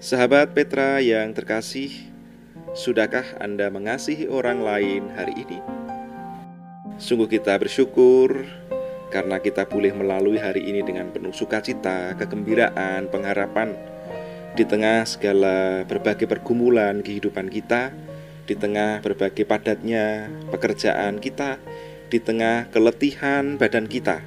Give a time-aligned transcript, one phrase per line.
[0.00, 1.92] Sahabat Petra yang terkasih,
[2.72, 5.60] sudahkah Anda mengasihi orang lain hari ini?
[6.96, 8.48] Sungguh kita bersyukur
[9.12, 13.76] karena kita boleh melalui hari ini dengan penuh sukacita, kegembiraan, pengharapan
[14.56, 17.92] di tengah segala berbagai pergumulan kehidupan kita,
[18.48, 21.60] di tengah berbagai padatnya pekerjaan kita,
[22.08, 24.24] di tengah keletihan badan kita.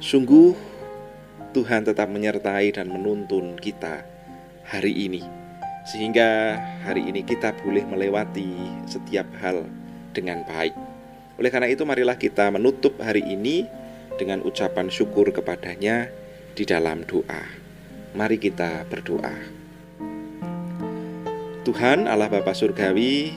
[0.00, 0.56] Sungguh
[1.52, 4.13] Tuhan tetap menyertai dan menuntun kita
[4.64, 5.20] hari ini,
[5.84, 8.48] sehingga hari ini kita boleh melewati
[8.88, 9.68] setiap hal
[10.16, 10.72] dengan baik.
[11.36, 13.68] Oleh karena itu, marilah kita menutup hari ini
[14.16, 16.08] dengan ucapan syukur kepadanya
[16.54, 17.44] di dalam doa.
[18.14, 19.34] Mari kita berdoa.
[21.64, 23.34] Tuhan Allah Bapa Surgawi,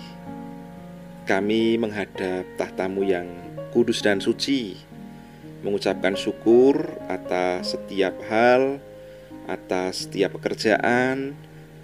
[1.25, 3.25] kami menghadap tahtamu yang
[3.73, 4.77] kudus dan suci,
[5.65, 8.77] mengucapkan syukur atas setiap hal
[9.47, 11.33] atas setiap pekerjaan,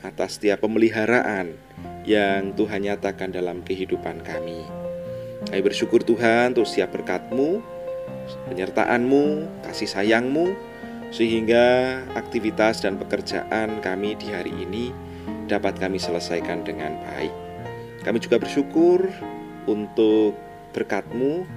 [0.03, 1.55] atas setiap pemeliharaan
[2.03, 4.61] yang Tuhan nyatakan dalam kehidupan kami.
[5.47, 7.63] Kami bersyukur Tuhan untuk setiap berkat-Mu,
[8.51, 10.55] penyertaan-Mu, kasih sayang-Mu,
[11.11, 14.91] sehingga aktivitas dan pekerjaan kami di hari ini
[15.47, 17.33] dapat kami selesaikan dengan baik.
[18.03, 19.07] Kami juga bersyukur
[19.69, 20.35] untuk
[20.75, 21.47] berkat-Mu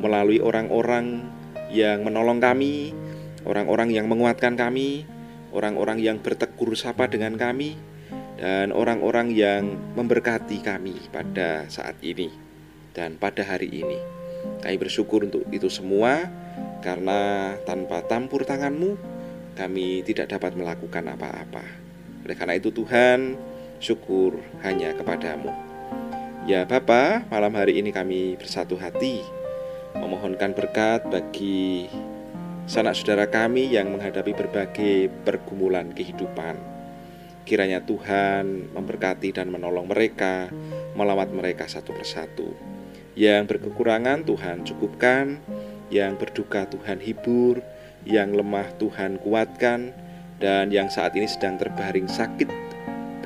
[0.00, 1.26] melalui orang-orang
[1.74, 2.94] yang menolong kami,
[3.42, 5.09] orang-orang yang menguatkan kami,
[5.50, 7.76] orang-orang yang bertegur sapa dengan kami,
[8.40, 12.32] dan orang-orang yang memberkati kami pada saat ini
[12.96, 13.98] dan pada hari ini.
[14.64, 16.24] Kami bersyukur untuk itu semua,
[16.80, 18.96] karena tanpa tampur tanganmu,
[19.54, 21.64] kami tidak dapat melakukan apa-apa.
[22.24, 23.36] Oleh karena itu Tuhan,
[23.76, 25.52] syukur hanya kepadamu.
[26.48, 29.20] Ya Bapa, malam hari ini kami bersatu hati
[29.92, 31.90] memohonkan berkat bagi
[32.70, 36.54] sanak saudara kami yang menghadapi berbagai pergumulan kehidupan.
[37.42, 40.46] Kiranya Tuhan memberkati dan menolong mereka,
[40.94, 42.54] melawat mereka satu persatu.
[43.18, 45.42] Yang berkekurangan Tuhan cukupkan,
[45.90, 47.58] yang berduka Tuhan hibur,
[48.06, 49.90] yang lemah Tuhan kuatkan,
[50.38, 52.46] dan yang saat ini sedang terbaring sakit,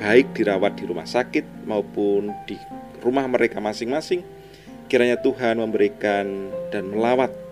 [0.01, 2.57] baik dirawat di rumah sakit maupun di
[3.05, 4.25] rumah mereka masing-masing.
[4.89, 7.44] Kiranya Tuhan memberikan dan melawat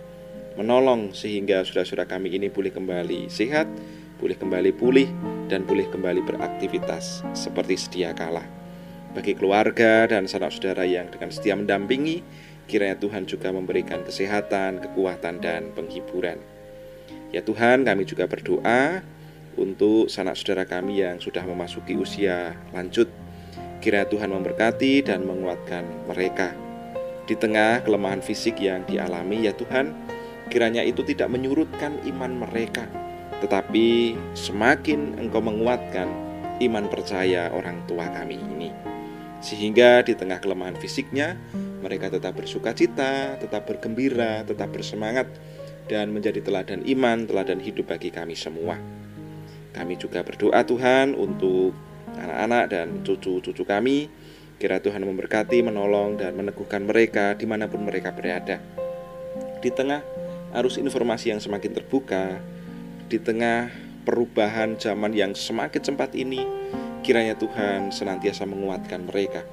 [0.56, 3.66] menolong sehingga saudara-saudara kami ini boleh kembali sehat,
[4.22, 5.10] boleh kembali pulih,
[5.50, 8.46] dan boleh kembali beraktivitas seperti sedia kala.
[9.14, 12.26] Bagi keluarga dan sanak saudara yang dengan setia mendampingi,
[12.66, 16.42] kiranya Tuhan juga memberikan kesehatan, kekuatan, dan penghiburan.
[17.30, 19.06] Ya Tuhan, kami juga berdoa
[19.54, 23.10] untuk sanak saudara kami yang sudah memasuki usia lanjut.
[23.86, 26.56] Kiranya Tuhan memberkati dan menguatkan mereka.
[27.30, 29.94] Di tengah kelemahan fisik yang dialami, ya Tuhan,
[30.54, 32.86] kiranya itu tidak menyurutkan iman mereka,
[33.42, 36.06] tetapi semakin engkau menguatkan
[36.62, 38.70] iman percaya orang tua kami ini.
[39.42, 41.36] Sehingga di tengah kelemahan fisiknya,
[41.82, 45.28] mereka tetap bersuka cita, tetap bergembira, tetap bersemangat,
[45.90, 48.80] dan menjadi teladan iman, teladan hidup bagi kami semua.
[49.74, 51.76] Kami juga berdoa Tuhan untuk
[52.14, 54.08] anak-anak dan cucu-cucu kami,
[54.62, 58.62] kira Tuhan memberkati, menolong, dan meneguhkan mereka di mana pun mereka berada.
[59.60, 60.00] Di tengah
[60.54, 62.38] arus informasi yang semakin terbuka,
[63.10, 63.74] di tengah
[64.06, 66.46] perubahan zaman yang semakin cepat ini,
[67.02, 69.44] kiranya Tuhan senantiasa menguatkan mereka,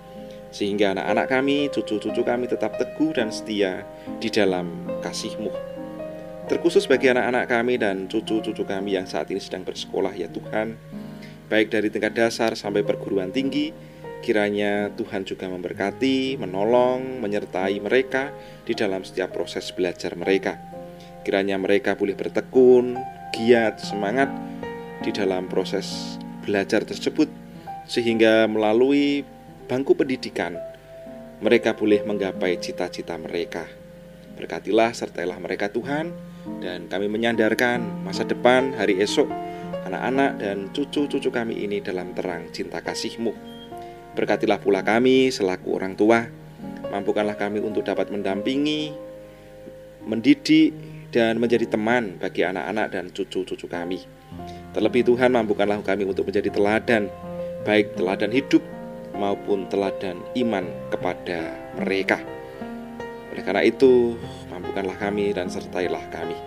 [0.54, 3.86] sehingga anak-anak kami, cucu-cucu kami tetap teguh dan setia
[4.18, 5.50] di dalam kasih-Mu.
[6.50, 10.74] Terkhusus bagi anak-anak kami dan cucu-cucu kami yang saat ini sedang bersekolah ya Tuhan,
[11.46, 13.70] baik dari tingkat dasar sampai perguruan tinggi,
[14.20, 18.34] kiranya Tuhan juga memberkati, menolong, menyertai mereka
[18.66, 20.69] di dalam setiap proses belajar mereka.
[21.20, 22.96] Kiranya mereka boleh bertekun,
[23.36, 24.32] giat, semangat
[25.04, 27.28] di dalam proses belajar tersebut,
[27.84, 29.22] sehingga melalui
[29.68, 30.56] bangku pendidikan
[31.40, 33.64] mereka boleh menggapai cita-cita mereka.
[34.36, 36.12] Berkatilah, sertailah mereka Tuhan,
[36.60, 39.28] dan kami menyandarkan masa depan hari esok
[39.84, 43.32] anak-anak dan cucu-cucu kami ini dalam terang cinta kasih-Mu.
[44.14, 46.26] Berkatilah pula kami selaku orang tua,
[46.92, 48.92] mampukanlah kami untuk dapat mendampingi,
[50.04, 50.74] mendidik,
[51.10, 54.06] dan menjadi teman bagi anak-anak dan cucu-cucu kami.
[54.70, 57.10] Terlebih Tuhan mampukanlah kami untuk menjadi teladan,
[57.66, 58.62] baik teladan hidup
[59.18, 60.64] maupun teladan iman
[60.94, 61.50] kepada
[61.82, 62.22] mereka.
[63.34, 64.14] Oleh karena itu,
[64.50, 66.38] mampukanlah kami dan sertailah kami.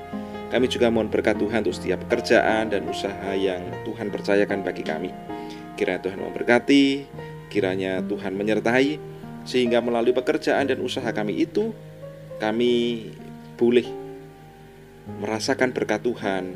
[0.51, 5.09] Kami juga mohon berkat Tuhan untuk setiap pekerjaan dan usaha yang Tuhan percayakan bagi kami.
[5.73, 6.85] Kiranya Tuhan memberkati,
[7.49, 9.01] kiranya Tuhan menyertai,
[9.43, 11.73] sehingga melalui pekerjaan dan usaha kami itu,
[12.37, 13.09] kami
[13.57, 14.02] boleh
[15.07, 16.55] merasakan berkat Tuhan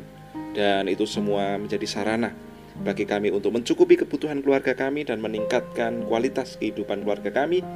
[0.56, 2.32] dan itu semua menjadi sarana
[2.78, 7.66] bagi kami untuk mencukupi kebutuhan keluarga kami dan meningkatkan kualitas kehidupan keluarga kami,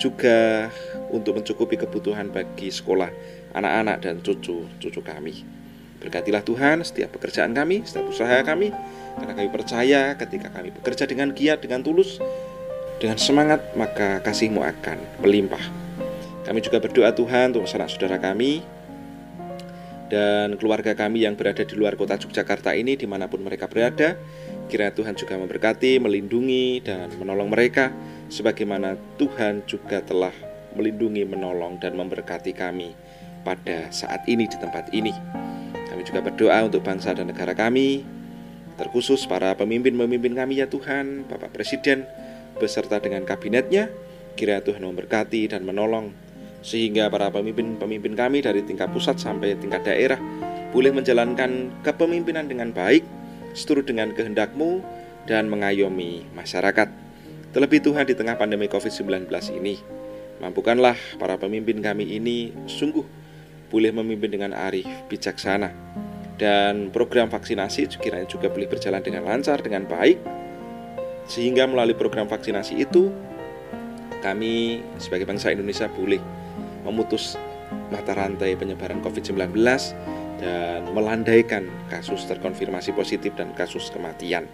[0.00, 0.68] juga
[1.12, 3.12] untuk mencukupi kebutuhan bagi sekolah
[3.52, 5.44] anak-anak dan cucu-cucu kami.
[5.98, 8.72] Berkatilah Tuhan setiap pekerjaan kami, setiap usaha kami,
[9.18, 12.22] karena kami percaya ketika kami bekerja dengan giat, dengan tulus,
[13.02, 15.62] dengan semangat, maka kasih-Mu akan melimpah.
[16.46, 18.77] Kami juga berdoa Tuhan untuk sanak saudara kami
[20.08, 24.16] dan keluarga kami yang berada di luar kota Yogyakarta ini di mana pun mereka berada
[24.68, 27.90] kiranya Tuhan juga memberkati, melindungi dan menolong mereka
[28.28, 30.32] sebagaimana Tuhan juga telah
[30.76, 32.92] melindungi, menolong dan memberkati kami
[33.42, 35.10] pada saat ini di tempat ini.
[35.72, 38.04] Kami juga berdoa untuk bangsa dan negara kami
[38.76, 42.06] terkhusus para pemimpin-pemimpin kami ya Tuhan Bapak Presiden
[42.60, 43.90] beserta dengan kabinetnya.
[44.38, 46.14] Kiranya Tuhan memberkati dan menolong
[46.60, 50.18] sehingga para pemimpin-pemimpin kami dari tingkat pusat sampai tingkat daerah
[50.74, 53.04] boleh menjalankan kepemimpinan dengan baik,
[53.56, 54.84] seturut dengan kehendakmu,
[55.24, 56.88] dan mengayomi masyarakat.
[57.52, 59.80] Terlebih Tuhan di tengah pandemi COVID-19 ini,
[60.40, 63.04] mampukanlah para pemimpin kami ini sungguh
[63.68, 65.72] boleh memimpin dengan arif, bijaksana,
[66.40, 70.20] dan program vaksinasi kiranya juga boleh berjalan dengan lancar, dengan baik,
[71.28, 73.12] sehingga melalui program vaksinasi itu
[74.24, 76.18] kami sebagai bangsa Indonesia boleh
[76.88, 77.36] memutus
[77.92, 79.52] mata rantai penyebaran COVID-19
[80.40, 84.48] dan melandaikan kasus terkonfirmasi positif dan kasus kematian.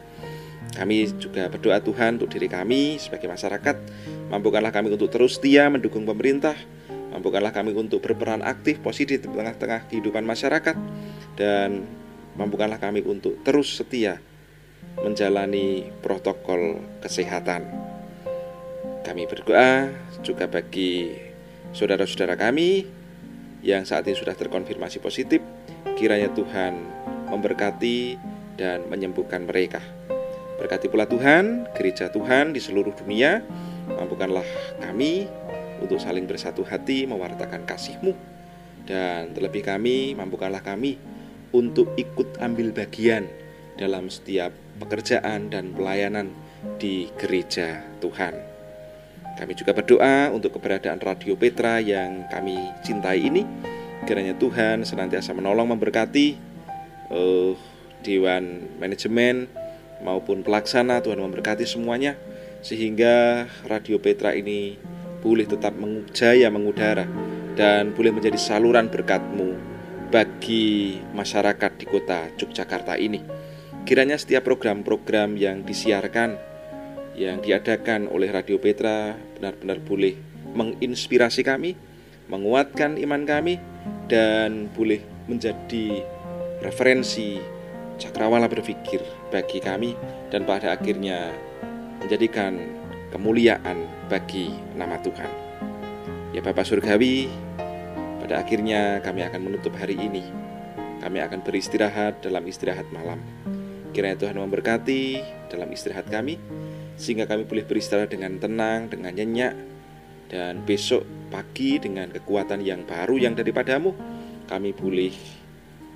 [0.74, 3.76] Kami juga berdoa Tuhan untuk diri kami sebagai masyarakat,
[4.32, 6.58] mampukanlah kami untuk terus setia mendukung pemerintah,
[7.14, 10.74] mampukanlah kami untuk berperan aktif positif di tengah-tengah kehidupan masyarakat,
[11.38, 11.86] dan
[12.34, 14.18] mampukanlah kami untuk terus setia
[14.98, 17.70] menjalani protokol kesehatan.
[19.04, 19.92] Kami berdoa
[20.24, 21.12] juga bagi
[21.74, 22.86] saudara-saudara kami
[23.66, 25.42] yang saat ini sudah terkonfirmasi positif,
[25.98, 26.78] kiranya Tuhan
[27.28, 28.16] memberkati
[28.54, 29.82] dan menyembuhkan mereka.
[30.54, 33.42] Berkati pula Tuhan, gereja Tuhan di seluruh dunia,
[33.90, 34.46] mampukanlah
[34.78, 35.26] kami
[35.82, 38.14] untuk saling bersatu hati mewartakan kasih-Mu.
[38.86, 40.94] Dan terlebih kami, mampukanlah kami
[41.50, 43.26] untuk ikut ambil bagian
[43.74, 46.30] dalam setiap pekerjaan dan pelayanan
[46.78, 48.53] di gereja Tuhan.
[49.34, 52.54] Kami juga berdoa untuk keberadaan Radio Petra yang kami
[52.86, 53.42] cintai ini.
[54.06, 56.38] Kiranya Tuhan senantiasa menolong memberkati
[57.10, 57.52] uh,
[58.04, 59.48] Dewan Manajemen
[60.04, 62.14] maupun pelaksana Tuhan memberkati semuanya
[62.60, 64.76] sehingga Radio Petra ini
[65.24, 67.08] boleh tetap mengjaya mengudara
[67.56, 69.56] dan boleh menjadi saluran berkatmu
[70.12, 73.24] bagi masyarakat di kota Yogyakarta ini.
[73.88, 76.53] Kiranya setiap program-program yang disiarkan
[77.14, 80.18] yang diadakan oleh Radio Petra benar-benar boleh
[80.54, 81.78] menginspirasi kami,
[82.26, 83.58] menguatkan iman kami,
[84.10, 86.02] dan boleh menjadi
[86.60, 87.38] referensi
[87.96, 89.00] cakrawala berpikir
[89.30, 89.94] bagi kami
[90.28, 91.30] dan pada akhirnya
[92.02, 92.58] menjadikan
[93.14, 95.30] kemuliaan bagi nama Tuhan.
[96.34, 97.30] Ya Bapak Surgawi,
[98.18, 100.26] pada akhirnya kami akan menutup hari ini.
[100.98, 103.20] Kami akan beristirahat dalam istirahat malam.
[103.94, 105.22] Kiranya Tuhan memberkati
[105.52, 106.40] dalam istirahat kami
[106.94, 109.54] sehingga kami boleh beristirahat dengan tenang, dengan nyenyak,
[110.30, 113.94] dan besok pagi dengan kekuatan yang baru yang daripadamu,
[114.50, 115.14] kami boleh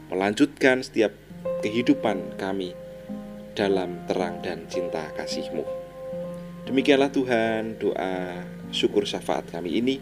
[0.08, 1.12] melanjutkan setiap
[1.60, 2.72] kehidupan kami
[3.58, 5.66] dalam terang dan cinta kasihmu.
[6.68, 9.96] Demikianlah Tuhan doa syukur syafaat kami ini.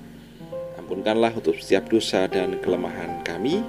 [0.77, 3.63] Ampunkanlah untuk setiap dosa dan kelemahan kami.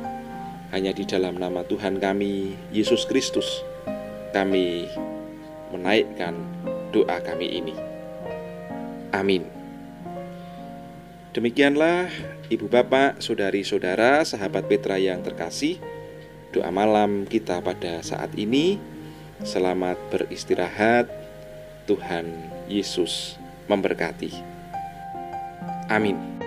[0.76, 3.64] Hanya di dalam nama Tuhan kami, Yesus Kristus,
[4.36, 4.92] kami
[5.72, 6.36] menaikkan
[6.92, 7.76] doa kami ini.
[9.12, 9.48] Amin.
[11.36, 12.10] Demikianlah
[12.50, 15.78] Ibu Bapak, Saudari-saudara, sahabat Petra yang terkasih,
[16.56, 18.80] doa malam kita pada saat ini.
[19.46, 21.06] Selamat beristirahat.
[21.88, 22.28] Tuhan
[22.68, 23.40] Yesus
[23.72, 24.36] memberkati.
[25.88, 26.47] Amin.